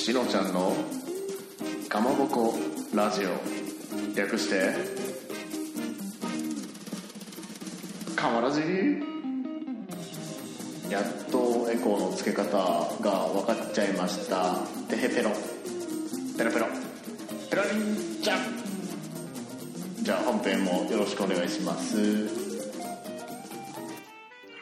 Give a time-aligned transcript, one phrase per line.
[0.00, 0.74] しのちゃんの
[1.90, 2.54] かまぼこ
[2.94, 3.28] ラジオ。
[4.16, 4.72] 略して
[8.16, 8.62] かまラジ
[10.88, 12.48] やっとエコーの付け方
[13.02, 14.54] が分かっちゃいました。
[14.88, 15.30] てへペロ
[16.38, 16.66] ペロペロ
[17.50, 17.68] ペロリ
[18.18, 18.38] ンちゃん。
[20.02, 21.98] じゃあ本編もよろしくお願いします。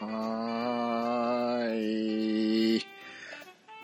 [0.01, 2.87] はーい。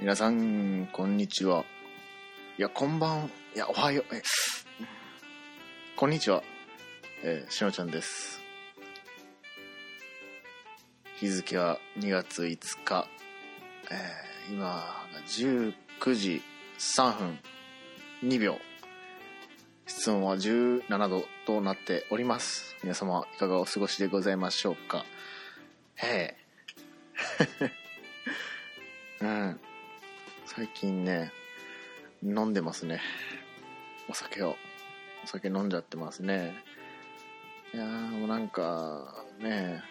[0.00, 0.73] 皆さん。
[0.92, 1.64] こんにちは。
[2.58, 4.22] いやこんばんいやおはようえ
[5.96, 6.42] こんにちは。
[7.22, 8.40] えーしのちゃんです。
[11.16, 13.08] 日付は2月5日、
[13.90, 14.84] えー今が
[15.26, 15.74] 19
[16.14, 16.42] 時
[16.78, 17.38] 3分
[18.22, 18.58] 2秒。
[19.86, 22.76] 室温は17度となっております。
[22.82, 25.04] 皆様いかがお過ごしでございましょうか。
[25.96, 26.36] へ
[27.60, 27.70] え
[29.20, 29.60] うん。
[30.56, 31.32] 最近ね
[32.22, 33.00] 飲んでますね。
[34.08, 34.56] お酒を。
[35.24, 36.54] お酒飲んじゃってますね。
[37.72, 39.82] いやーもうなんかね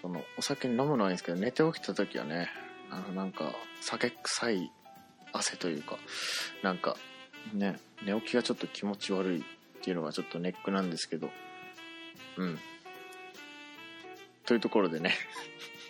[0.00, 2.48] そのお酒飲むのはいいんですけど寝て起きた時はね
[2.90, 4.72] あのなんか酒臭い
[5.34, 5.98] 汗というか
[6.62, 6.96] なんか
[7.52, 9.42] ね寝起きがちょっと気持ち悪いっ
[9.82, 11.28] ていうのがちょっとネックなんですけど
[12.38, 12.58] うん。
[14.46, 15.14] というところでね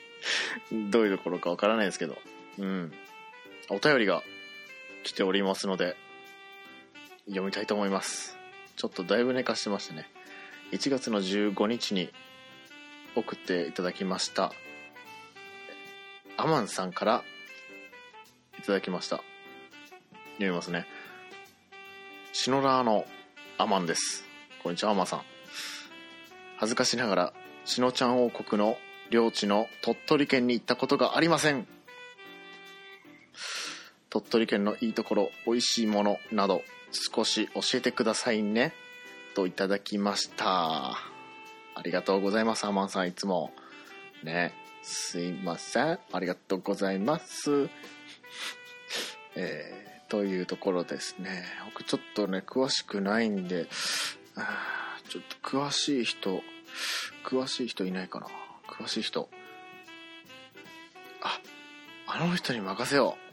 [0.91, 2.19] どういうところかわからないですけど
[2.59, 2.93] うん。
[3.71, 4.23] お便りが
[5.05, 5.97] 来ておりますので
[7.27, 8.37] 読みたいと思います。
[8.77, 10.07] ちょっとだいぶ寝かしてましてね。
[10.73, 12.11] 1月の15日に
[13.15, 14.53] 送っていただきました。
[16.37, 17.23] アマンさんから
[18.59, 19.17] いただきました。
[20.37, 20.87] 読みますね。
[22.33, 23.05] シノラーの
[23.59, 24.25] アマンです。
[24.63, 25.23] こんにちはアマンさん。
[26.57, 27.33] 恥ずかしながら
[27.65, 28.77] シノちゃん王国の
[29.11, 31.67] 領地の鳥取県に行ったことがありません。
[34.13, 38.75] 鳥取県のいいところ美味しいものなど少し教えてくださいね。
[39.35, 40.91] といただきました。
[40.91, 43.55] ありがとうございますアマンさんいつも。
[44.23, 44.53] ね
[44.83, 45.99] すいません。
[46.13, 47.71] ありがとうございます。
[49.35, 51.47] えーというところですね。
[51.65, 53.67] 僕ちょっとね詳しくないんで
[55.09, 56.43] ちょっと詳しい人
[57.25, 58.27] 詳しい人いないかな。
[58.69, 59.31] 詳しい人。
[61.23, 61.41] あ
[62.07, 63.32] あの人に任せよう。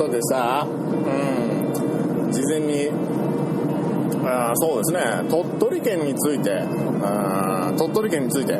[0.00, 0.66] ことでさ。
[0.66, 0.70] う
[2.28, 2.32] ん。
[2.32, 2.88] 事前に。
[4.24, 5.00] あそうですね。
[5.28, 6.62] 鳥取県について。
[7.02, 8.58] あ鳥取県について。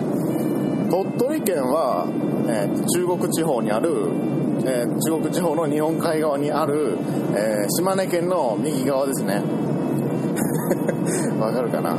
[0.91, 2.05] 鳥取県は、
[2.47, 3.89] えー中国地方にある、
[4.67, 6.99] えー中国地方の日本海側にある、
[7.35, 9.41] えー島根県の右側ですね。
[11.41, 11.95] わかるかな？
[11.95, 11.97] う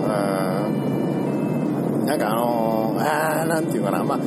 [2.04, 2.06] ん。
[2.06, 4.04] なんかあのー、あーなんていうかな。
[4.04, 4.20] まあ、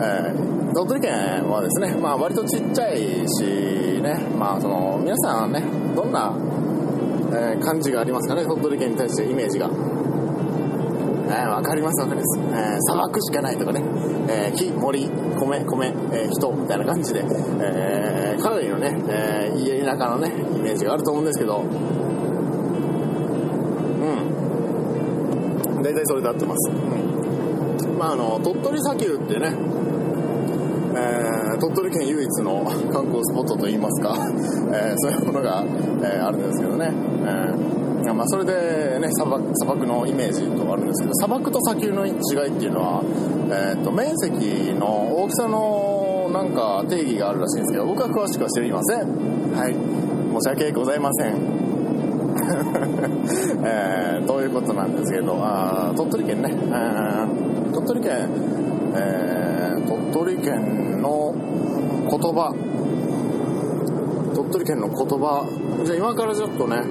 [0.00, 3.42] えー鳥取県はですね、まあ割とちっちゃいし
[4.02, 5.62] ね、まあその、皆さんね、
[5.96, 6.30] どんな、
[7.32, 9.66] えー感じがありますかね、鳥取県に対してイメージが。
[11.28, 13.82] えーわかりますわかります、えー砂漠しかないとかね、
[14.28, 17.24] えー木、森、米、米、えー人みたいな感じで、
[17.60, 21.64] えーかなりのね、えー家田舎のね、イメージがあると思うんですけど、う
[25.80, 25.82] ん。
[25.82, 26.70] 大体それで合ってます。
[26.70, 26.74] う
[27.94, 27.98] ん。
[27.98, 29.50] まああの、鳥取砂丘ってね、
[30.98, 34.14] えー鳥取県唯一の観光スポットといいますか、
[34.72, 35.64] えーそういうものが、
[36.02, 36.92] えーあるんですけどね、
[37.24, 43.02] えーいやまあ、それで、ね、砂漠砂漠のイメージとあるんですけど砂漠と砂丘の違いっていうのは、
[43.50, 44.86] えーと面積の
[45.22, 48.98] 大きさのなんか定義があるらしいんですけど僕は詳しくは知りません。
[49.56, 49.74] はい。
[49.74, 51.34] 申し訳ございません。
[53.64, 58.12] えーということなんですけどあ鳥取県ね、え鳥取県、
[58.94, 59.47] えー
[60.12, 61.34] 鳥取県の
[62.10, 62.54] 言葉
[64.34, 65.46] 鳥取県の言葉
[65.84, 66.82] じゃあ今からちょっとね、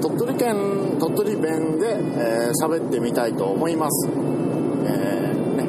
[0.00, 4.08] 鳥取県鳥取弁でえー喋、ってみたいと思います。
[4.08, 5.64] えーね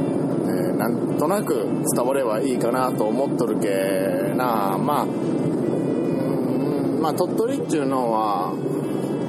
[0.47, 4.77] えーなんとなく伝わればいいかなと思っとるけな。
[4.79, 8.51] まあうんまあ鳥取っていうのは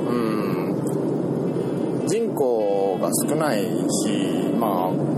[0.08, 5.11] うん人口が少ないしまあ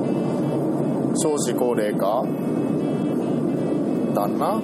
[1.24, 2.22] 少子高齢化
[4.14, 4.56] だな。
[4.56, 4.58] う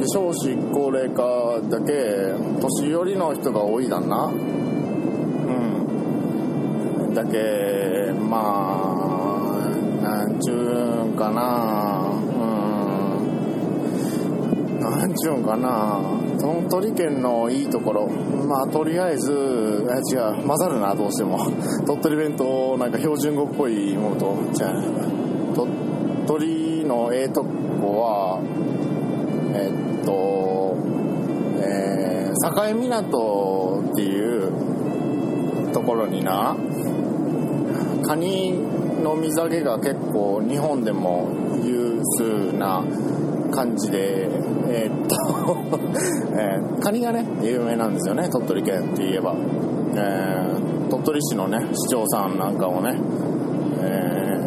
[0.00, 0.08] ん。
[0.08, 4.24] 少子高齢化だけ年寄りの人が多いだな。
[4.24, 4.32] う
[7.10, 7.12] ん。
[7.12, 9.58] だけまあ
[10.02, 12.08] なんちゅうんかな。
[12.08, 12.10] う
[14.72, 14.80] ん。
[14.80, 16.00] なんちゅうんかな。
[16.40, 18.08] 鳥取県のいいところ。
[18.08, 20.46] まあとりあえず違う。
[20.46, 21.38] 混ざるなどうしても。
[21.86, 24.72] 鳥取弁となんか標準語っぽいものとじゃあ
[25.54, 25.70] 鳥
[26.26, 28.40] 取のええとこは
[29.54, 30.76] えっと
[31.60, 36.56] えー、境港っていうところにな。
[38.08, 38.52] カニ
[39.02, 41.28] の水揚げが結構日本でも
[41.62, 42.82] 有数な
[43.50, 44.28] 感じで、
[44.68, 45.16] えー、っと
[46.38, 49.34] えー、カニがね、有名なんですよね、鳥取県って言えば。
[49.94, 52.96] えー、鳥取市のね、市長さんなんかもね、
[53.80, 54.38] え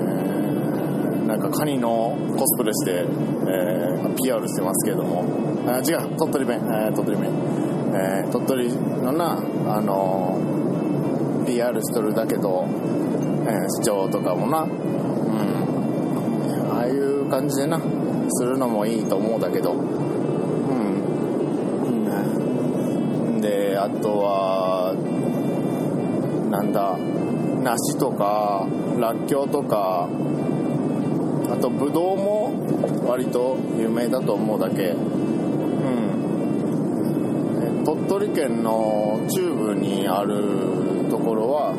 [1.24, 5.26] ー、なんかカニのコスプレして、えー、PR してますけども、
[5.68, 7.32] あ違う、鳥取弁、えー、鳥取弁、
[7.94, 8.74] えー、鳥取
[9.04, 14.70] のな、あのー、PR しとるだけど、えー、市長とかもな、うん、
[16.72, 17.80] ああいう感じでな、
[18.32, 19.76] するのもいいと思うだけど、う
[23.38, 23.42] ん。
[23.42, 24.94] で、あとは、
[26.50, 26.98] なんだ、
[27.64, 28.68] 梨とか、
[29.00, 30.10] らっきょうとか、
[31.52, 32.54] あとぶどうも
[33.08, 34.90] 割と有名だと思うだけ。
[34.90, 34.96] う
[37.82, 37.84] ん。
[37.84, 41.74] 鳥取県の中部にあるところは、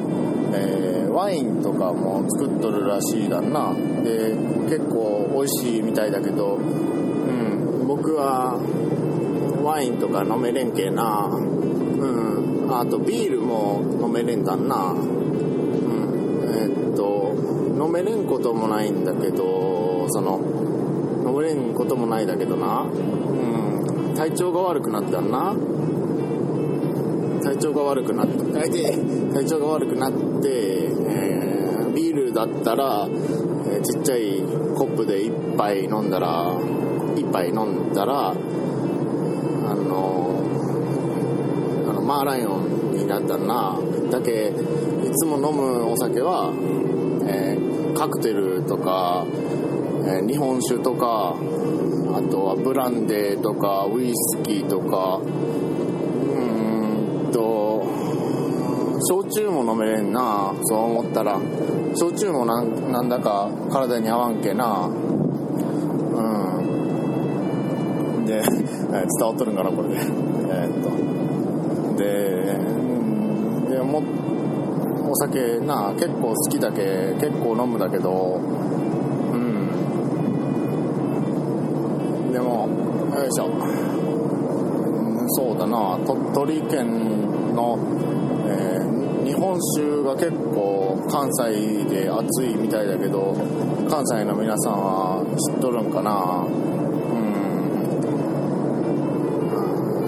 [0.55, 3.73] えー、ワインとかも作っとるらしいだんな。
[4.03, 4.37] で
[4.69, 8.59] 結構美味しいみたいだけど、うん、僕は
[9.63, 15.07] ワインとか飲めれんけえな、うん、あとビールも飲めれんだんな、うん、
[16.45, 17.35] えー、っと
[17.85, 20.41] 飲めれんこともないんだけどその
[21.27, 25.55] 飲めれんこともないだけどな、うん、体調が悪くなったんな。
[27.43, 28.35] 体調が悪くなって
[29.35, 34.41] 体調が悪くなって、えー、ビールだったら、えー、ちっちゃい
[34.77, 38.35] コップで1杯飲んだら1杯飲んだらあ
[39.75, 40.45] の
[41.89, 43.79] あのマーライオンになったな
[44.11, 46.53] だけいつも飲むお酒は、
[47.27, 49.27] えー、カクテルとか、
[50.07, 51.35] え、日本酒とか
[52.15, 55.21] あとはブランデーとかウイスキーとか
[59.05, 60.53] 焼酎も飲めれんな。
[60.65, 61.41] そう思ったら。
[61.95, 64.87] 焼酎もなんなんだか体に合わんけな。
[64.87, 64.93] う
[68.21, 68.27] ん。
[68.27, 69.97] で 伝わっとるんかなこれで。
[69.97, 70.91] え、っと。
[71.99, 72.57] で
[73.77, 74.03] でも
[75.11, 78.41] お酒な結構好きだけ結構飲むだけど。
[79.33, 79.69] うん。
[82.33, 82.69] でも
[83.17, 83.49] よいしょ。
[85.35, 85.99] そうだな。
[86.07, 87.79] 鳥取県の
[89.25, 93.35] 日本酒が結構関西で熱いみたいだけど
[93.89, 96.45] 関西の皆さんは知っとるんかな？
[96.47, 96.49] う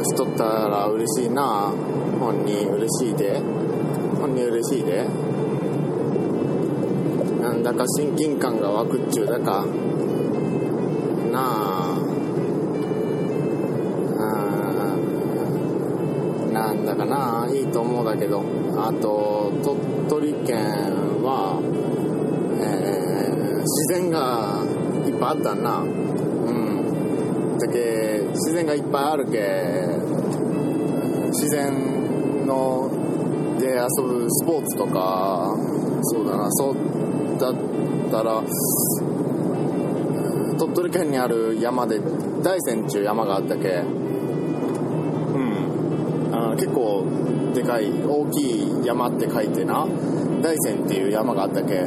[0.01, 0.03] ん。
[0.03, 1.73] 知っとったら嬉しいな。
[2.21, 3.41] 本に嬉しいで。
[4.21, 5.05] 本に嬉しいで。
[7.43, 9.65] なんだか親近感が湧くっちゅうだか。
[11.33, 11.74] なあ。
[17.45, 18.43] だかないいと思うんだけど
[18.77, 20.57] あと鳥取県
[21.23, 21.61] は、
[22.61, 24.65] えー、自然が
[25.07, 25.81] いっぱいあったんな。
[25.81, 27.59] うん。
[27.59, 29.39] だけ自然がいっぱいあるけ
[31.29, 32.91] 自然の
[33.59, 35.55] で遊ぶスポーツとか
[36.03, 36.51] そうだな。
[36.53, 36.77] そう
[37.39, 37.55] だっ
[38.11, 38.43] たら
[40.59, 42.01] 鳥取県にある山で
[42.43, 43.69] 大山中山があったけ。
[43.69, 45.39] う
[46.53, 46.57] ん。
[46.57, 47.05] 結構
[47.55, 49.87] でかい大きい山って書いてな
[50.43, 51.87] 大山っていう山があったっけ。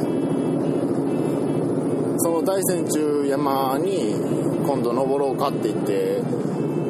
[2.20, 4.14] その大山中山に
[4.66, 6.22] 今度登ろうかって言って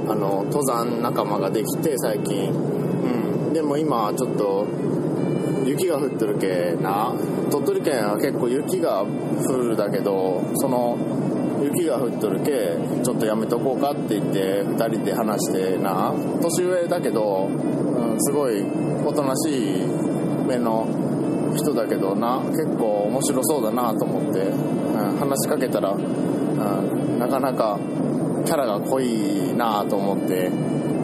[0.09, 2.51] あの登山仲間ができて最近。
[2.51, 3.53] うん。
[3.53, 4.67] でも今ちょっと
[5.67, 7.13] 雪が降ってるけな。
[7.51, 10.97] 鳥取県は結構雪が降るだけどその
[11.63, 16.15] 雪が降っとるけちょっとやめとこうかって言って2人で話してな。
[16.41, 17.51] 年上だけど、
[18.21, 18.63] すごい
[19.05, 19.87] おとなしい
[20.47, 20.87] 目の
[21.57, 22.41] 人だけどな。
[22.51, 27.79] 結構面白そうだなと思って、うん、話しかけたら、うん、なかなか
[28.45, 30.51] キャラが濃いなと思って、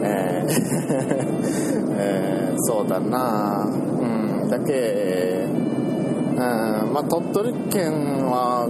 [0.03, 3.67] えー えー、そうだな。
[3.67, 4.05] う
[4.45, 7.91] んだけ、うんまあ、鳥取県
[8.25, 8.67] は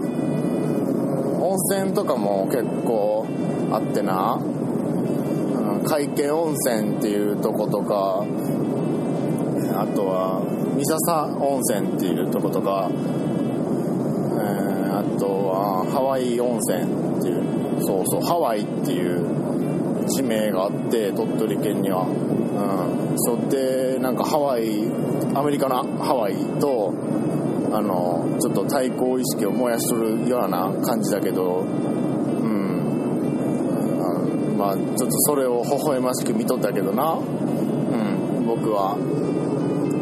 [1.42, 3.25] 温泉とかも結構
[3.72, 4.40] あってな、
[5.86, 8.25] うん、海見温泉っていうとことか
[9.77, 10.42] あとは
[10.75, 16.84] 三笹温泉っていうとことか、えー、あとはハワイ温泉
[17.20, 22.04] っていうそうそうハワイっていう地名があって鳥取県には。
[22.04, 23.18] うん。
[23.18, 24.84] そうでなんかハワイ
[25.34, 26.94] アメリカのハワイと
[27.72, 31.65] あのちょっと対抗意識を燃やしとるような感じだけど
[34.72, 37.14] あちょっとそれを微笑ましく見とったけどな。
[37.14, 38.46] うん。
[38.46, 38.96] 僕は。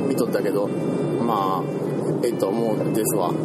[0.07, 0.67] 見とったけど。
[0.67, 1.83] まあ
[2.23, 3.37] ええと思うですわ、う ん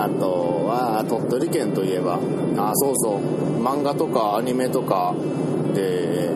[0.00, 2.18] あとは鳥取県といえば。
[2.56, 3.62] あそうそう。
[3.62, 5.14] 漫画とかアニメとか
[5.74, 6.30] で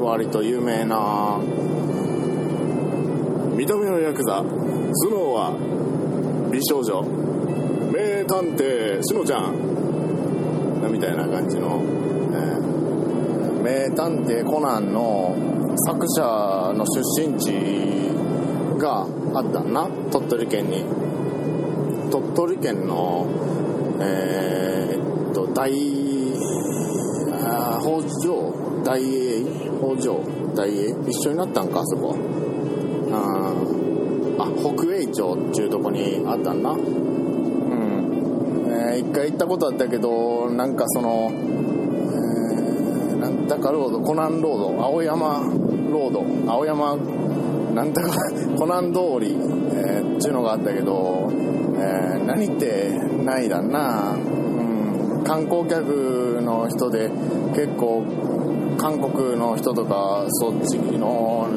[0.00, 1.38] 割と有名な。
[3.56, 4.36] 見た目のヤクザ。
[4.36, 4.46] 頭
[5.10, 5.52] 脳は
[6.50, 7.02] 美少女。
[7.92, 9.54] 名探偵しのちゃん。
[10.90, 11.82] みたいな感じの、
[13.62, 15.34] 名探偵コナンの
[15.86, 17.52] 作者の出身地
[18.78, 19.88] があったんな。
[20.10, 20.84] 鳥取県に。
[22.10, 23.26] 鳥取県の
[24.00, 25.70] えーっと大
[27.80, 28.52] 北条
[28.82, 29.44] 大栄
[29.78, 30.20] 北条
[30.54, 32.16] 大栄一緒になったんかあそこ。
[33.12, 33.80] あー。
[34.42, 36.78] あ北栄町っていうとこにあったんだうん、
[38.70, 41.30] えー一回行ったことあったけどなんかその、
[43.68, 45.40] ロードコナンロード青山
[45.90, 46.96] ロード青山
[47.74, 48.10] なんだか
[48.58, 49.36] コナン通り、
[49.72, 51.30] えーっていうのがあったけど、
[51.78, 52.90] えー何って
[53.24, 57.10] ないだな、うん、観光客の人で
[57.54, 58.04] 結構
[58.78, 61.48] 韓国の人とかそっちの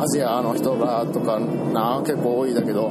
[0.00, 2.90] アジアの人らとかな結構多いだけど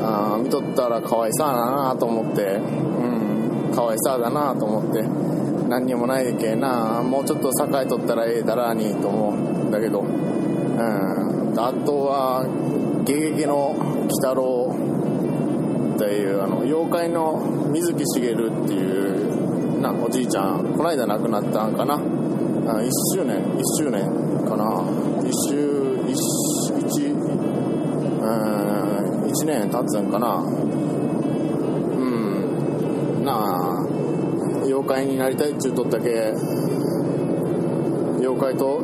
[0.00, 5.45] あ見とったらかわいそうだなと思って、うん、かわいそうだなと思って。
[5.68, 7.02] 何にもないけな。
[7.02, 9.34] もうちょっと栄とったらええだらにと思う
[9.68, 12.44] んだけど、うん、あとは
[13.04, 13.78] 「ゲゲゲの鬼
[14.20, 14.74] 太郎」
[15.96, 17.42] っていうあの妖怪の
[17.72, 20.74] 水木しげるっていうなおじいちゃん。
[20.76, 21.96] この間亡くなったんかな。
[21.96, 23.38] 1周年。
[23.38, 24.04] 1周年
[24.48, 24.64] かな。
[25.22, 28.56] 1周 1, うん
[29.24, 30.36] 1年経つんかな。
[30.36, 30.48] う
[33.20, 33.24] ん。
[33.24, 33.75] なあ
[34.76, 36.34] 妖怪になりたいっちゅうとったけ
[38.20, 38.82] 妖怪と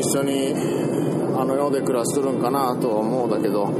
[0.00, 0.54] 一緒に
[1.36, 3.74] あの世で暮らしとるんかなとは思うだけどうん。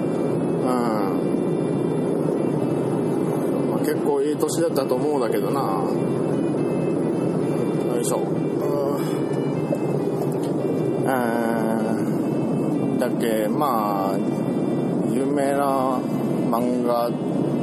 [3.70, 5.60] まあ結構いい年だったと思うんだけどな。
[7.94, 8.18] よいしょ。
[8.18, 8.24] う
[12.94, 12.98] ん。
[12.98, 14.18] だっけまあ
[15.10, 15.98] 有名な
[16.50, 17.10] 漫画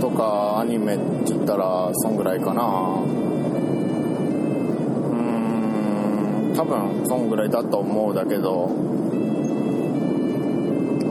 [0.02, 3.26] とかアニメって言ったらそんぐらいかな。
[6.56, 8.66] 多分そんぐらいだと思うだけど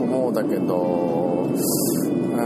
[0.05, 2.37] 思うだけどう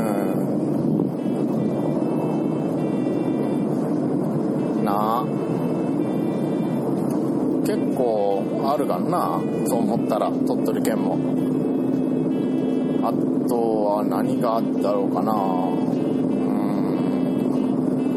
[4.81, 4.83] ん。
[4.83, 5.25] なあ。
[7.65, 11.17] 結構あるがんなそう思ったら鳥取県も。
[13.01, 13.13] あ
[13.47, 15.33] とは何があったろうかな。
[15.33, 15.35] う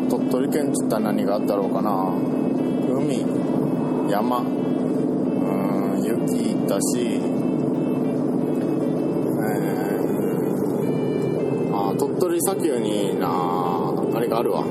[0.07, 0.09] ん。
[0.11, 2.12] 鳥取県っつったら何があったろうかな。
[2.89, 3.25] 海
[4.11, 4.62] 山。
[6.73, 6.97] たし。
[6.97, 13.29] えー、あ鳥取砂丘にな
[14.14, 14.64] あれがあるわ。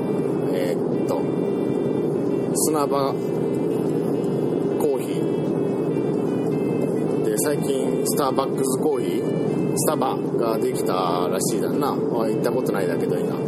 [0.52, 1.22] えーっと。
[2.66, 3.12] 砂場。
[3.12, 5.22] コーヒー。
[7.24, 9.42] で最近スターバックスコーヒー。
[9.74, 11.92] スタバができたらしいだな。
[11.92, 13.41] 行ったことないだけどいいな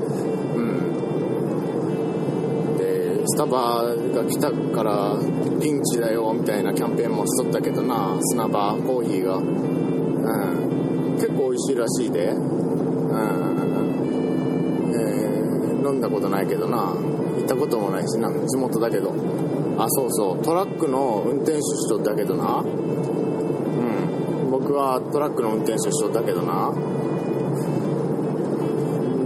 [3.35, 3.83] スタバ
[4.15, 5.19] が来たから
[5.61, 9.39] ピンチだよみたいなキャンペーンもしとったけどな砂場コーヒーが。
[9.39, 11.15] うん。
[11.17, 12.29] 結構美味しいらしいで。
[12.29, 12.39] うん。
[14.95, 16.79] えー飲んだことないけどな。
[16.79, 18.31] 行ったこともないしな。
[18.31, 19.13] 地元だけど。
[19.79, 20.43] あそうそう。
[20.45, 22.61] トラックの運転手しとったけどな。
[22.61, 22.65] う
[24.47, 24.51] ん。
[24.53, 26.73] 僕はトラックの運転手しとったけどな。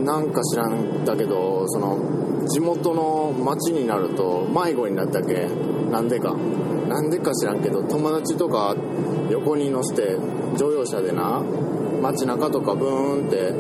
[0.03, 5.49] なんか知らんだけどその地元の町になると迷子になったけ？
[5.91, 6.35] なんでか。
[6.89, 8.75] なんでか知らんけど友達とか
[9.31, 10.17] 横に乗せて
[10.57, 11.43] 乗用車でな
[12.01, 13.53] 街中とかブーンって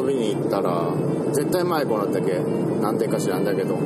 [0.00, 0.92] 遊びに行ったら
[1.32, 2.38] 絶対迷子になったけ？
[2.80, 3.78] なんでか知らんだけど。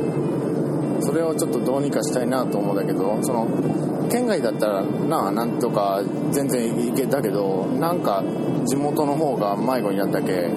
[1.04, 3.48] それをちょっとどうにかしたいなと思うんだけどその
[4.08, 8.22] 県外だったらななんとか全然行けたけどなんか
[8.66, 10.48] 地元の方が迷子になったけ？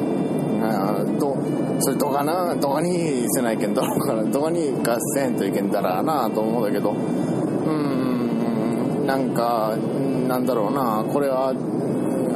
[1.19, 1.37] ど
[1.79, 6.91] それどかなどかにせないけんだろうからどかに合せんといけんだらなと思うんだけど。
[6.91, 9.77] うーんなんか
[10.27, 11.03] なんだろうな。
[11.11, 11.53] これは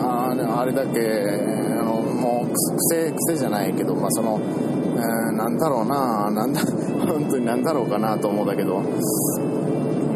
[0.01, 0.99] ああれだけ
[1.79, 6.29] あのもう癖癖じゃないけどまあその、えーなんだろうな。
[6.31, 6.61] なんだ
[7.07, 8.81] 本当になんだろうかなと思うんだけど。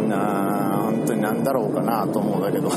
[0.09, 0.91] なあ
[1.23, 2.69] なんだろうかなと思うんだけど。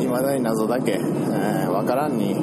[0.00, 2.34] いま、だに謎だけ、えー、分からんに、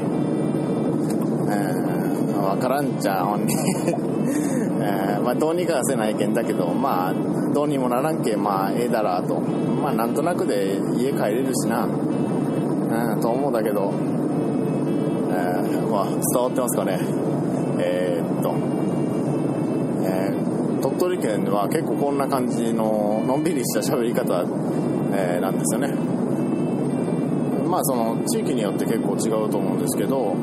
[2.52, 3.54] えー、分からんちゃほんに、
[4.82, 7.14] えー、まあどうにかせないけんだけどまあ
[7.54, 9.40] どうにもならんけまあええだらと。
[9.82, 13.92] まあなんとなくで家帰れるしな、うん、と思うんだけど、
[15.32, 17.00] えー、まあ伝わってますかね。
[17.80, 18.54] えー、っと。
[20.04, 20.34] え
[20.82, 24.46] 鳥取県は結構こんな感じののんびりした喋り方、
[25.14, 25.94] えー、なんですよね。
[27.68, 30.36] まあその地域によって結構違うと思うんですけど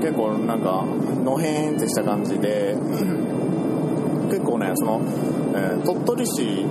[0.00, 0.84] 結構なんか
[1.24, 2.74] のへーんってした感じで
[4.30, 5.00] 結構ねその、
[5.54, 6.66] えー、鳥取市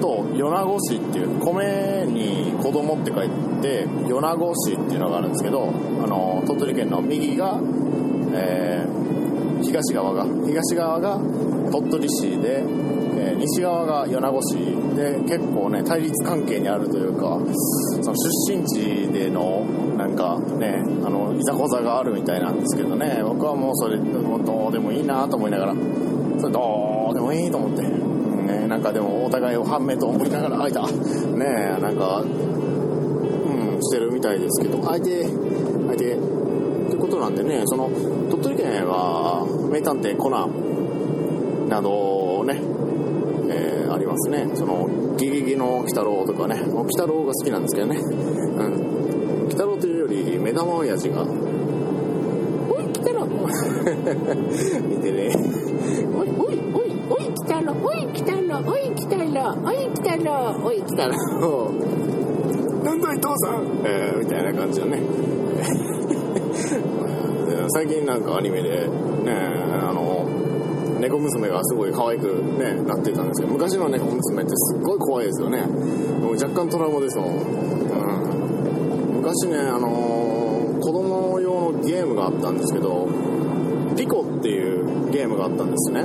[0.00, 7.60] と米子市っていう米に子供って書いて米子市っていうのがあるんですけどあの鳥取県の右が
[8.34, 11.18] えー、東側が東側が
[11.70, 14.56] 鳥取市で、えー、西側が米子市
[14.96, 17.38] で結構ね対立関係にあるというか
[18.02, 19.64] その出身地での
[19.98, 23.20] なんかねあのいざこざがあるみたいなんですけどね。
[23.22, 25.74] 僕はもうそれどうでもいいなと思いながら。
[26.38, 30.86] それどうでもいいと思って、ね、なんかでもお互いを反面と思いながらあいた。
[30.86, 32.26] ねなんかう
[33.76, 34.80] んしてるみたいですけど。
[34.84, 37.90] 相手相手ってことなんでね、その、
[38.30, 42.60] 鳥取県は、名探偵コナンなどね、
[43.50, 44.48] えー、ありますね。
[44.54, 44.88] その、
[45.18, 48.47] ギギギの鬼太郎とかね、鬼太郎が好きなんですけどね。
[50.48, 51.26] 目玉親父が、お
[52.80, 55.28] い、鬼太郎見てね。
[56.16, 59.28] おい、おい、おい、おい、鬼太郎、おい、鬼太郎、おい、鬼太郎、
[59.62, 61.12] おい、鬼太郎、おい、鬼太郎。
[62.82, 65.02] なんだい、父さんえー、みたいな感じのね。
[67.74, 69.34] 最近なんかアニメで、ね、
[69.86, 70.26] あの、
[70.98, 72.24] 猫娘がすごい可愛く
[72.58, 75.60] ね、なってたんですけど、昔の猫娘ってすっごい怖いですよね。
[76.22, 77.34] もう若干トラウマですもん。
[77.34, 79.18] うん。
[79.18, 80.17] 昔ね、あの
[81.84, 83.08] ゲームがあったんですけど、
[83.96, 86.00] ピコっていうゲームがあったんですね。
[86.00, 86.04] う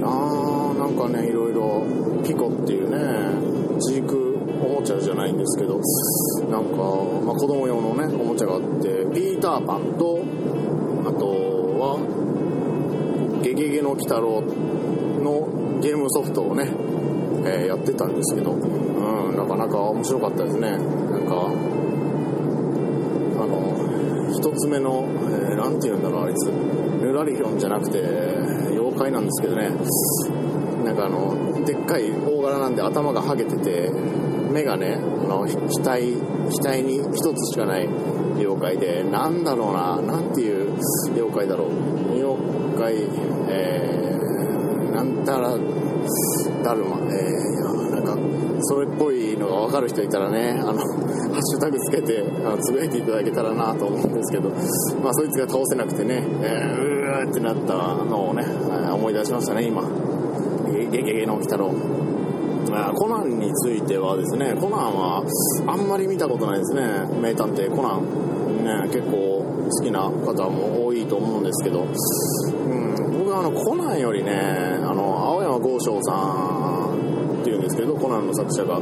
[0.00, 0.02] ん。
[0.04, 1.84] あー、なんかね、いろいろ、
[2.24, 2.98] ピコっていうね、
[3.80, 5.80] ジークおもちゃじゃないんですけど、
[6.50, 6.76] なんか、
[7.24, 10.24] まあ、子供用のね、おもちゃがあって、ピーターパンと、
[11.06, 11.26] あと
[11.78, 11.98] は、
[13.42, 16.68] ゲゲゲの鬼太郎のゲームソフトをね、
[17.44, 20.70] えー、やってたんですけど、うん、なかなか面白かったですね。
[20.70, 20.80] なん
[21.26, 21.75] か、
[24.36, 27.98] 一つ目の、えー、なんて言うんだろう、あいつ、ヌラリヒョンじゃなくて、
[28.70, 29.70] 妖怪なんですけどね、
[30.84, 33.90] なんかあの、でっかい大柄なんで頭がはげてて、
[34.52, 37.88] 目がね、あの、額、額に一つしかない
[38.36, 40.72] 妖怪で、なんだろうな、なんていう
[41.14, 42.12] 妖怪だろう。
[42.12, 42.36] 妖
[42.78, 42.94] 怪、
[43.48, 44.15] えー、
[44.96, 48.16] なんたら、だるま、えー、なんか、
[48.62, 52.24] それっぽいのがわかる人いたらね、あの、ハッシュタグつけて、
[52.62, 54.48] つぶやいていただけたらなと思うんですけど、
[55.02, 58.42] まあ、そいつが倒せなくてね、えー、うーってなったのをね、
[58.90, 59.82] 思い出しましたね、今。
[60.90, 61.74] ゲゲゲの鬼太郎。
[62.94, 65.22] コナンについてはですね、コナンは
[65.66, 66.82] あんまり見たことないですね。
[67.20, 68.26] 名探偵コナン。
[68.64, 74.75] ね、結構好きな方も多いと思うんですけど、うん、僕はあの、コナンよりね、
[75.66, 76.14] あの、青山剛昌さ
[76.94, 78.80] んっていうんですけど、コナンの作者が、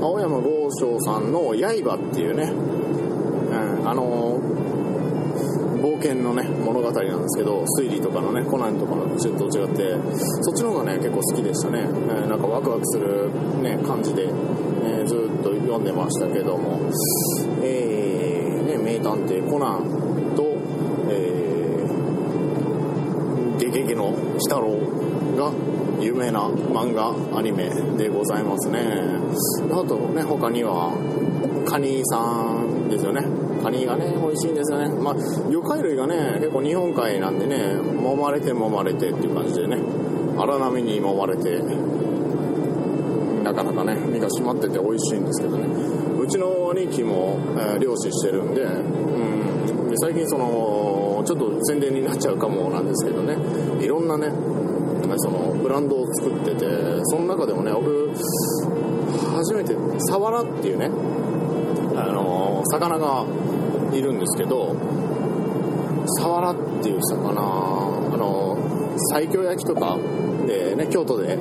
[0.00, 4.40] 青山剛昌さんの刃っていうね、うん、あの、
[5.80, 9.96] 冒険のね、物語なんですけど、推理とかのね、コナンとかのちょっと違って、
[10.40, 11.80] そっちの方がね、結構好きでしたね。
[11.80, 13.30] えー、なんかワクワクする
[13.62, 16.80] ね、感じで、えー、ずっと読んでましたけども、
[17.62, 20.42] えー、ね、名探偵コナンと、
[21.08, 24.16] えー、ゲゲゲの鬼
[24.48, 24.76] 太郎
[25.36, 25.52] が
[26.00, 28.80] 有名な漫画、アニメでございますね。
[29.70, 30.92] あとね、他には、
[31.66, 33.22] カニさんですよね。
[33.62, 34.88] カニがね、美味しいんですよね。
[34.88, 35.14] まあ、
[35.50, 39.78] 魚介類がね、結構日本海なんでね、揉まれて揉まれてっていう感じでね、
[40.38, 41.60] 荒波に揉まれて、
[43.42, 45.66] なかなかね、身が締まってて美味しいんですけどね。
[46.20, 53.36] うちの兄貴も、えー、漁師してるんで、うん、で最近その、ちょっと宣伝になっちゃうかもなんですけどね、
[53.80, 54.32] いろんなね、
[55.18, 56.66] そのブランドを作ってて、
[57.04, 58.12] その中でもね、僕、
[59.34, 59.74] 初めて、
[60.08, 60.90] サワラっていうね、
[61.96, 63.24] あの魚が
[63.92, 64.76] いるんですけど、
[66.20, 68.58] サワラっていう魚、あの
[69.14, 69.96] 西京焼きとか
[70.46, 71.38] でね、京都で、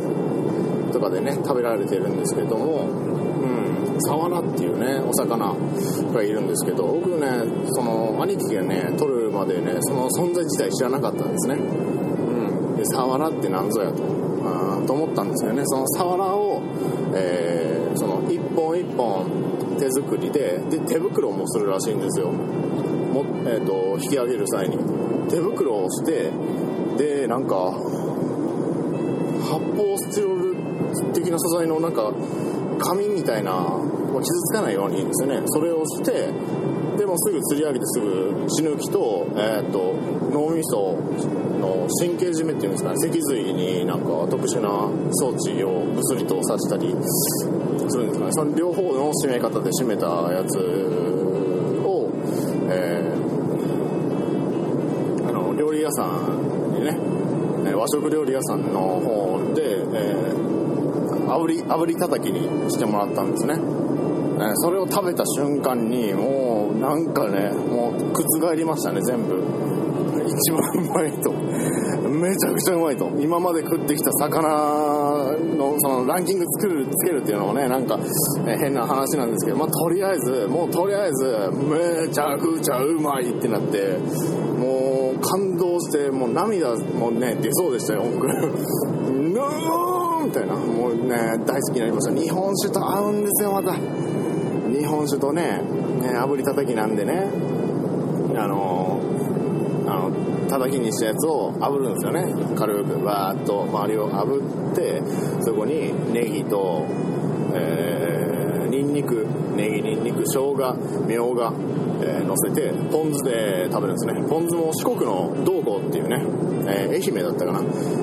[0.91, 5.53] とかでね、食べられてるんですけども、うん、サワラっていうね、お魚
[6.13, 7.27] がいるんですけど、僕ね、
[7.71, 11.84] その、兄貴がね、取るまでね、その存在自体知らなかったんですね。
[12.85, 14.03] で、サワラって何ぞやと。
[14.45, 15.63] あと思ったんですよね。
[15.65, 16.61] そのサワラを、
[17.15, 19.25] えー、その一本一本
[19.79, 22.31] 手作りでで手袋もするらしいんですよ。
[22.31, 24.77] も、えーと、引き上げる際に。
[25.29, 26.31] 手袋をして
[26.97, 27.83] でなんか発
[29.75, 32.13] 泡スチロール的な素材のなんか
[32.79, 33.79] 紙みたいな
[34.13, 35.41] 傷つかないようにですね。
[35.47, 36.29] それをして
[37.05, 39.93] でもすぐ釣り上げてすぐ血抜きと,、えーと、
[40.33, 40.97] 脳みそ
[41.61, 44.69] の神経締めっていうんですかね脊髄になんか特殊な
[45.13, 46.95] 装置を物理と刺したり
[47.89, 48.31] するんですかね。
[48.31, 50.57] その両方の締め方で締めたやつ
[51.85, 52.09] を、
[52.71, 56.97] えー、あの料理屋さんにね
[57.71, 63.74] 和食料理屋さんの方で、えー、炙り炙り叩きにしてもらったんですね。
[64.37, 69.65] えそれを食べた瞬間にもうなんかねもう覆りましたね全部。
[70.27, 71.31] 一番うまいと。
[72.09, 73.09] めちゃくちゃうまいと。
[73.19, 74.41] 今まで食ってきた魚
[75.55, 77.99] のそのランキング作るつけるっていうのもねなんか、
[78.45, 83.97] 変な話なんですけどまあとりあえずもうとりあえずめちゃくちゃうまいってなって
[84.57, 88.27] もう感動してもう涙もね出そうでしたよ僕。
[90.25, 90.55] みたいな。
[90.55, 92.15] もうね大好きになりました。
[92.15, 94.04] 日本酒と合うんですよまた。
[94.77, 95.61] 日本酒とね
[96.01, 97.29] ね炙り叩きなんでね
[98.37, 98.99] あの
[99.87, 100.11] あの
[100.49, 102.55] 叩きにしたやつを炙るんですよね。
[102.55, 105.01] 軽くバーッと周りを炙って
[105.41, 106.85] そこにネギと
[107.57, 110.75] えー、ニンニクネギニンニク生姜
[111.07, 111.53] みょうが、
[112.01, 114.27] えー、乗せてポン酢で食べるんですね。
[114.27, 116.21] ポン酢も四国の道後っていうね、
[116.67, 117.59] えー、愛媛だったかな。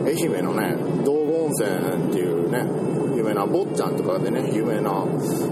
[0.06, 2.64] 愛媛のね道後温泉っていうね
[3.22, 4.90] 有名な坊ちゃんとかでね有名な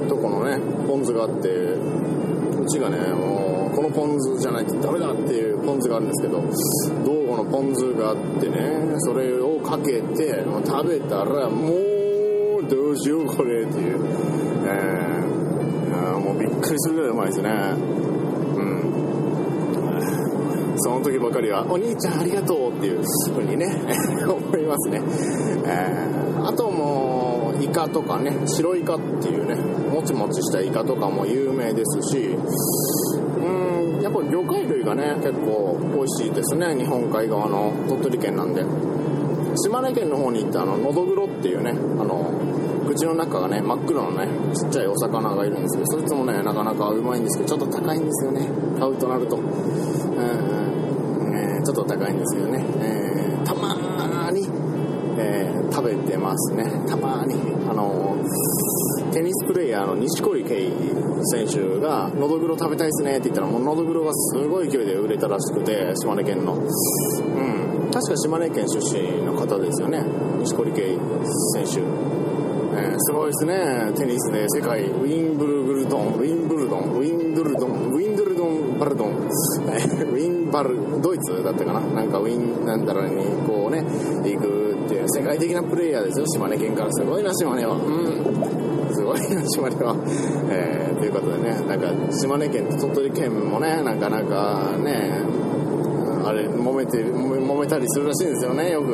[0.09, 6.43] とこのねポン酢があってうちがねもうこのポン酢じゃないとダメだっていうポン酢があるんですけど
[7.05, 11.71] 道後のポン酢があってねそれをかけて食べたらも
[12.59, 14.01] うどうしようこれっていう、
[14.67, 17.51] えー、もうびっくりするぐらいうまいですね。
[17.51, 18.91] うん。
[20.79, 23.03] その時ばかりは、お兄ちゃんありがとうっていう
[23.35, 23.67] ふうにね、
[24.25, 25.03] 思いますね。
[25.67, 27.30] え、あともう、
[27.61, 29.55] イカとかね白イカっていうね
[29.91, 38.65] もちもちしたイカとかも有名ですしうんやっぱ魚介類がね結構美味しいですね日本海側の鳥取県なんで。
[39.57, 42.33] 島根県の方に行ったあののどぐろっていうねあの
[42.87, 49.45] 口の中がね真っ黒のねちっちゃいお魚がいるんですけどそいつもねなかなかうまいんですけどちょっと高いんですよね買うとなると、うん
[51.35, 53.00] え、ちょっと高いんですけどね、えー、
[55.81, 56.65] 食べてますね。
[56.87, 57.35] たまに。
[57.69, 58.17] あの
[59.13, 60.71] テニスプレーヤーの錦織圭
[61.33, 66.55] 選手が「のどぐろ食べたいですね」って言ったらもうのどぐろがすごい勢いで売れたらしくて島根県の。
[66.55, 66.61] うん。
[67.91, 70.05] 確か島根県出身の方ですよね。
[70.41, 70.99] 錦織圭
[71.55, 71.81] 選手。
[72.73, 73.93] えー、すごいですね。
[73.97, 79.09] テニスで世界ウィンブルグルドンウィンブルドンウィンドルドンウィンドルドンバルドン。
[79.09, 81.81] ウィンバルドイツだったかな。
[81.81, 83.83] なんかウィンなんだろうにこうね
[84.23, 87.75] 行くっていう世界的なプレイヤーですよ島根県からすごいな島根は。
[87.75, 88.93] うん。
[88.93, 89.95] すごいな島根は。
[90.51, 95.23] えー、ということでねなんか島根県と鳥取県もねなかなかね
[96.27, 98.91] あれ揉めて揉めたりするらしいんですよねよく。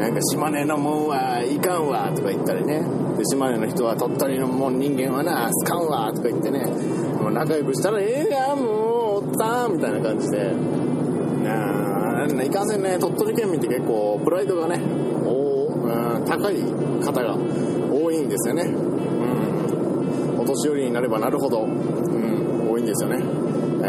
[0.00, 2.80] なんか島根のもんはいかんわとか言ったりね。
[3.18, 6.64] で島根の人は鳥取のもん人間はなすかんわとか言ってね。
[7.20, 10.81] もう仲良くしたらええやんもうおっさんみたいな感じで。
[12.24, 14.80] いかんせんね、鳥取県民って結構、プライドがね、
[15.24, 16.60] おうん、高い
[17.02, 17.36] 方が
[17.92, 18.62] 多いんですよね。
[18.62, 20.40] うん。
[20.40, 23.24] お年寄りになればなるほど、うん、多いんですよね。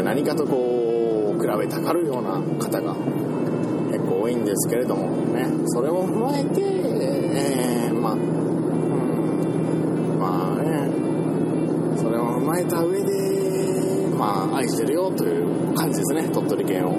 [0.01, 2.95] 何かとこう、比べたがるような方が
[3.91, 8.19] 結構多いんですけれどもね、それを踏まえて、えー、まあ、うん、
[10.19, 10.89] まあね、
[11.97, 13.32] それを踏まえた上で、
[14.33, 16.93] まあ、愛してるよという感じですね、鳥取県を。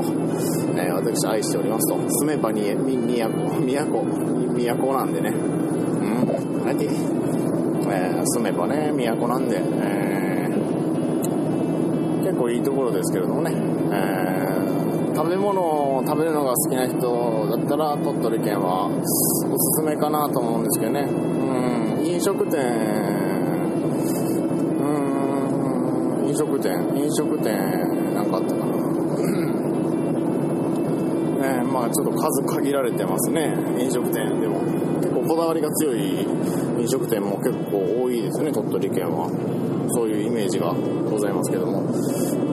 [0.76, 1.98] えー、私愛しておりますと。
[1.98, 4.04] 住めばに、み、都、都、
[4.76, 5.30] 都なんでね。
[5.30, 13.50] うん、何えー、住めばね、都なんで、えー、結構いいところですけれどもね。
[13.90, 21.00] えー、食べ物を食べるのが好きな人だったら、鳥取県はおすすめかなと思うんですけどね。
[21.00, 23.23] うん、飲食店、
[26.34, 27.54] 飲食店、飲食店、
[28.12, 28.66] なんかあったかな。
[31.38, 34.58] ね、まあちょっと数限られてますね、飲食店でも。
[35.00, 36.26] 結構こだわりが強い
[36.80, 39.30] 飲食店も結構多いですね、鳥取県は。
[39.90, 40.74] そういうイメージが
[41.08, 41.84] ございますけども。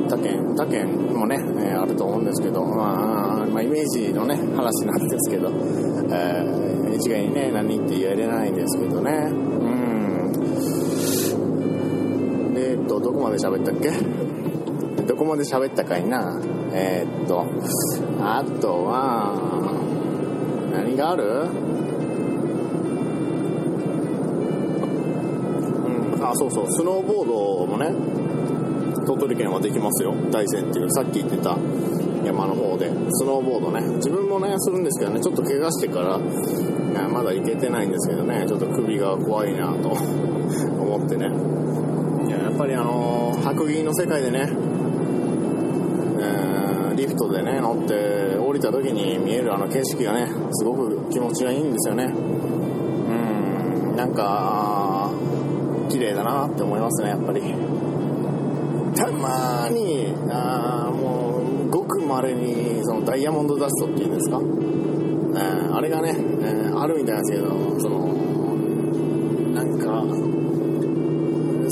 [0.08, 9.41] 他県、他県もね、えー、あると思うんですけど、まあ、まあ、イメージのね話なんですけど、えー、一概にね何って言えれないんですけどね
[13.04, 13.92] どこまで喋ったっけ？
[15.04, 16.40] どこまで喋ったかいな？
[16.74, 17.46] えー、っと
[18.22, 19.34] あとは
[20.74, 21.24] 何がある？
[25.86, 27.92] うんあそうそうスノーボードもね
[29.06, 30.14] 鳥取県はできますよ。
[30.32, 31.58] 大山っていうさっき言ってた
[32.24, 33.82] 山の方でスノーボードね。
[33.98, 36.20] 自分もねするんですけどねちょっと怪我してから
[37.10, 41.30] まだ行けてないんですけどねちょっと首が怖いなと思ってね。
[42.32, 44.48] ややっぱりあのー、白銀の世界でね、
[46.20, 52.06] えー、リフトでね乗って降りた時に見えるあの景色がねすごく気持ちがいいんですよね。
[52.06, 52.08] う
[53.94, 55.12] んなんか
[55.90, 57.42] 綺麗だなって思いますねやっぱり。
[58.96, 68.12] たまにあもうごくまれにそのダイヤモンドダストっていうんですか、えー、あれがね、えー、あるみたいなんですけどその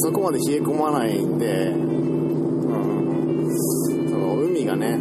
[0.01, 1.77] そこまで冷え込まないんで、う
[3.47, 4.97] ん、その海がね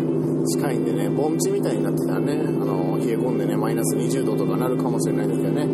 [0.47, 5.69] 近いんでね盆地みたいになってたらねあの冷え込んでねマイナス20度とかなるかもしれないですけどね、えー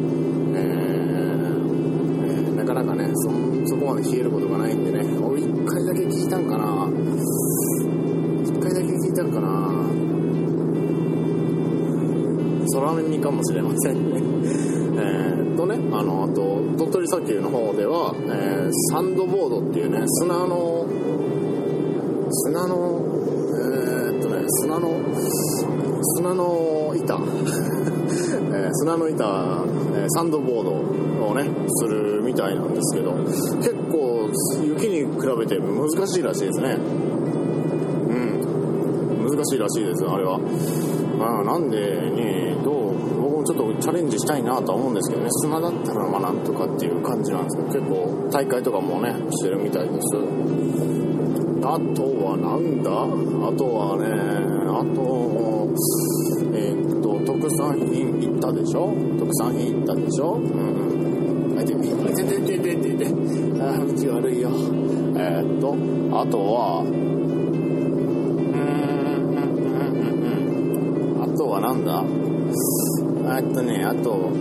[2.26, 3.30] えー、なかなかねそ
[3.66, 5.18] そこまで冷えることがないんでね。
[5.18, 6.86] 俺一回だけ聞いたんかな。
[8.44, 9.74] 一回だけ聞いたんかな。
[12.72, 14.73] 空耳かもしれませんね。
[15.00, 20.86] ー、とねあのあと鳥取砂丘の方では、えー、サンドボードっていうね砂の
[22.30, 23.02] 砂の
[23.54, 25.04] えー、っとね砂の
[26.16, 27.14] 砂の板、
[28.54, 29.64] えー、砂の板、
[29.96, 30.70] え、サンドボード
[31.26, 34.30] をねするみたいなんですけど結構
[34.62, 36.76] 雪に比べて難しいらしいですね。
[38.08, 38.14] う
[39.22, 39.30] ん。
[39.30, 40.38] 難しいらしいですあれは。
[41.20, 41.78] あなんで
[42.10, 42.93] ねどう
[43.44, 45.28] ちょっとチャレンジしたいなとは思うんですけどね。
[45.42, 50.06] 砂だったらまあなんとかっていう感じなんですけど結構大会とかもねしてるみたいです。
[51.66, 52.90] あとはなんだ？
[52.90, 54.08] あとはね
[54.68, 55.68] あと
[56.56, 58.92] えー、っと特産品行ったでしょ？
[59.18, 60.34] 特産品行ったでしょ？
[60.34, 63.06] うんあててててててて。
[63.60, 64.50] あ道悪いよ
[65.16, 65.76] えー、っと
[66.20, 66.84] あとは
[71.74, 72.04] んだ
[73.36, 74.32] えっとねあとう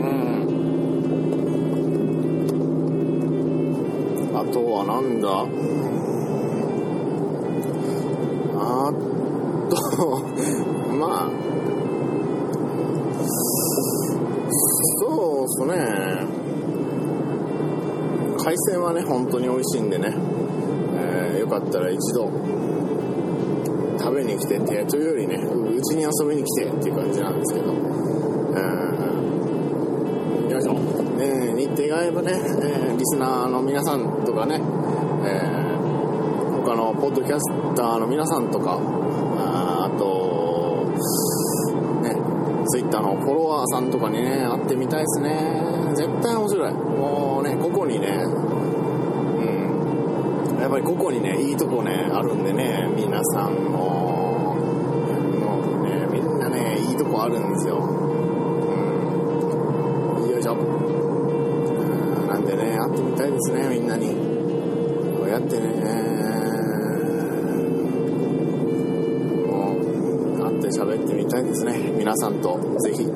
[0.00, 0.48] ん。
[4.34, 5.28] あとはなんだ。
[8.60, 8.92] あ
[9.70, 10.22] と
[10.98, 11.30] まあ
[15.00, 15.06] そ
[15.40, 15.74] うっすね。
[18.38, 20.14] 海鮮はね本当に美味しいんでね、
[20.96, 22.30] えー、よかったら一度。
[24.08, 27.72] 食べに来てってというよりねうちに遊びに来てっていう感じなんですけど。
[27.72, 27.76] うん。
[30.48, 34.60] よいしょ、ね、日程が合えばね、えー、リスナーの皆さんとかね、えー、
[36.64, 38.80] 他のポッドキャスターの皆さんとか
[39.36, 40.86] ああと
[42.02, 42.16] ね
[42.66, 45.92] ツイッターのフォロワーさんとかにね会ってみたいですね。
[45.94, 46.72] 絶対面白い。
[46.72, 48.24] もうねここにね
[50.60, 53.97] やっぱりここにね、いいとこね、あるんでね、皆さんも、
[57.28, 57.76] あるんですよ。
[57.76, 57.80] う
[60.26, 60.30] ん。
[60.30, 60.54] よいしょ。
[60.54, 64.14] うんなんでね、会ってみたいですね、みんなに。
[65.18, 65.68] こうやってね、
[69.46, 73.02] もう、会って喋ってみたいですね、皆さんと、ぜひ。
[73.02, 73.10] よ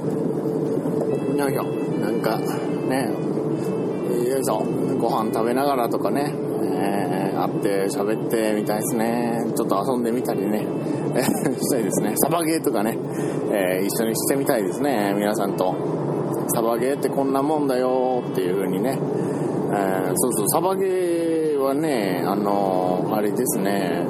[1.48, 1.64] いしょ。
[2.00, 3.08] なんか、ね、
[4.28, 4.62] よいしょ。
[4.98, 6.34] ご飯食べながらとかね、
[7.42, 9.52] 会って喋ってみたいですね。
[9.56, 10.66] ちょっと遊んでみたりね、
[11.14, 12.12] したいですね。
[12.16, 12.96] サバゲーとかね、
[13.50, 15.74] えー、一緒にしてみたいですね、皆さんと。
[16.54, 18.98] サバゲーってこんなもんだよっていう風にね、
[19.72, 24.04] えー、そうそう、サバゲーはね、あのー、あれですね、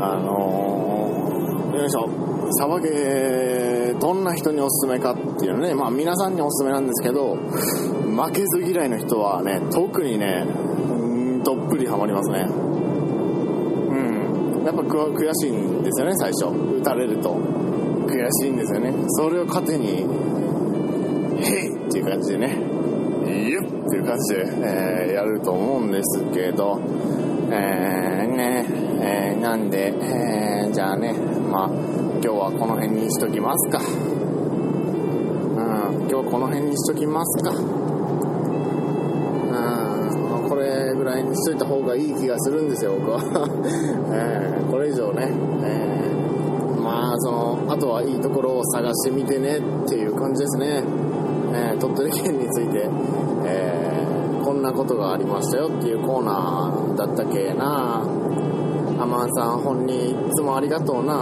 [0.00, 2.08] あのー、よいしょ、
[2.58, 10.44] サバゲー、どんな人におすすめかっていうのね、まあ皆さんにおすすめなんですけど、負けず嫌いの人はね、特にね、
[11.54, 12.40] どっぷりハマりますね。
[12.40, 12.52] う
[14.62, 14.64] ん。
[14.64, 16.46] やっぱ悔しいんですよね、最初。
[16.80, 17.34] 打たれると。
[18.06, 18.92] 悔しいんですよね。
[19.08, 20.06] それを糧に、
[21.40, 22.58] へいっていう感じでね、
[23.26, 26.80] ゆっっていう感じで、えー、やると思うんですけど、
[27.50, 28.66] えー、ね、
[29.00, 33.78] えー、なんで、えー、じゃあね、まあ、今日はこの辺にしときますか。
[33.78, 33.82] う
[36.02, 37.83] ん、今日この辺にしときますか。
[41.20, 43.20] うん、これぐぐらいにしといた方がいい気がするんですよ僕は、
[44.12, 45.30] えー、これ以上ね、
[45.62, 50.84] えー、まあそのあとはいいところを探してみてねっていう感じですね、
[51.52, 52.88] えー、鳥取県について、
[53.44, 58.02] えー、こんなことがありましたよっていうコーナーだったっけな。
[58.96, 61.14] アマンさん本人いつもありがとうな。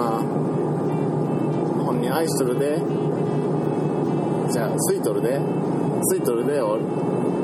[1.85, 2.79] 本人愛しとるで。
[4.51, 5.41] じゃあスイトルで。
[6.05, 6.79] スイトルでお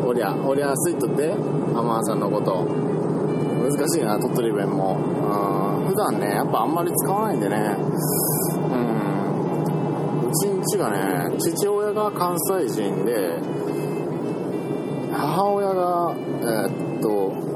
[0.07, 4.97] おりゃおりゃスイートルでアマンさんのこと難しいな鳥取弁も。
[4.97, 5.89] うん。
[5.89, 7.57] 普段ねやっぱあんまり使わないんでね。
[7.57, 10.29] うん。
[10.29, 13.39] うちんちがね父親が関西人で
[15.13, 17.49] 母親がえー、っと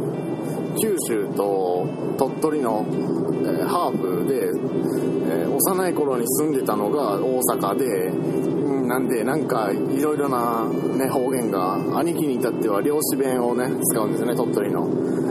[0.81, 1.87] 九州と
[2.19, 8.11] 鳥取の、えー、ハーフで、えー、幼い頃に住んでたのが大阪で、
[8.93, 14.85] なんでなんかいろいろな、ね、方言が兄貴に至っては漁師弁をね使うんですね鳥取の、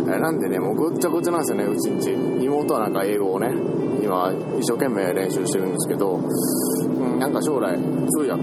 [0.10, 2.10] え、なんでねもうぐっちゃぐちゃなんですよねうちんち。
[2.44, 3.54] 妹はなんか英語をね
[4.02, 8.42] 今一生懸命練習してるんですけど、うん、なんか将来通訳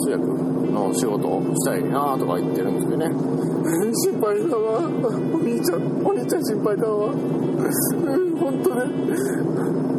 [0.00, 0.24] 通訳
[0.72, 3.12] の仕事をしたいなとか言ってるんですけどね。
[4.08, 4.88] 心配だわ。
[5.34, 7.12] お兄ちゃんお兄ちゃん心配だわ。
[7.12, 8.80] うん本当ね。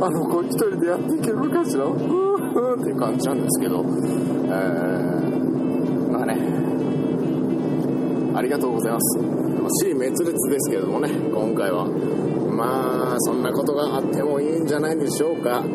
[0.02, 1.86] あの子一人でやっていけるかしら。
[2.56, 6.38] っていう感じなんですけどえー、まあね。
[8.36, 9.20] ありがとうございます。
[9.82, 11.86] 死滅裂ですけどもね今回は。
[12.56, 15.62] まあそんなことがあってもいいんじゃないでしょうか。
[15.62, 15.68] と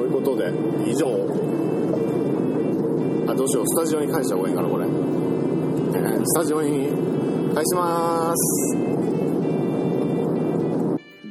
[0.00, 0.52] いうことで
[0.86, 1.06] 以上。
[3.30, 3.66] あどうしよう。
[3.66, 6.88] スタジオに返した方がいいかなこれ、えー、スタジオに
[7.54, 8.76] 返しまーす。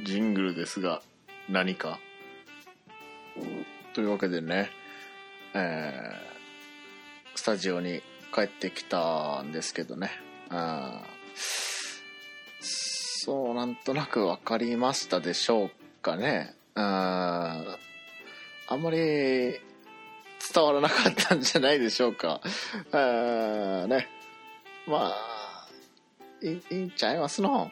[0.05, 1.01] ジングルですが
[1.49, 1.99] 何か？
[3.97, 4.69] というわけでね
[5.55, 10.11] えー、スタジオに帰ってきたんですけどね
[10.51, 11.01] あ
[12.61, 15.71] そうなんとなく分かりましたでしょう
[16.03, 17.79] かねあ
[18.67, 19.59] あんまり伝
[20.63, 22.39] わらなかったんじゃないでしょうか。
[22.91, 24.07] あね。
[24.85, 25.67] まあ、
[26.43, 27.71] いいいんちゃいますの？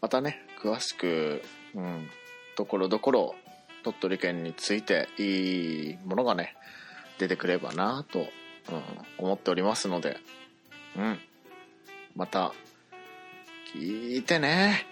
[0.00, 1.40] またね、詳しく、
[1.74, 2.08] うん、
[2.56, 3.34] ところどころ、
[3.82, 6.56] 鳥取県についていいものがね、
[7.18, 8.26] 出てくればなと、うん、
[9.18, 10.18] 思っておりますので、
[10.96, 11.18] うん。
[12.14, 12.52] また、
[13.74, 14.86] 聞いてね。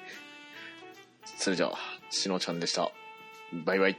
[1.24, 1.72] それじゃあ、
[2.11, 2.90] しのちゃんでした。
[3.64, 3.96] バイバイ。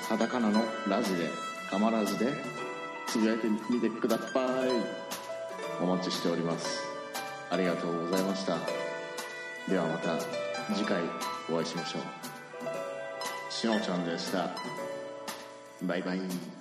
[0.08, 1.30] カタカナのラジで
[1.70, 2.34] かまラジで
[3.08, 4.24] つぶやいてみてくださ
[4.66, 5.08] い。
[5.82, 6.84] お待ちしております。
[7.50, 8.58] ありがとうございました。
[9.70, 10.18] ではまた
[10.74, 11.02] 次回
[11.50, 12.02] お会いしましょう。
[13.52, 14.56] しのちゃんでした。
[15.84, 16.57] バイバイ。